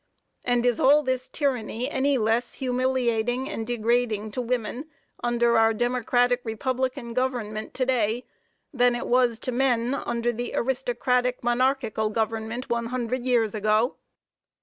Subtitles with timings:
[0.43, 4.87] And is all this tyranny any less humiliating and degrading to women
[5.23, 8.25] under our democratic republican government to day
[8.73, 13.97] than it was to men under their aristocratic, monarchical government one hundred years ago?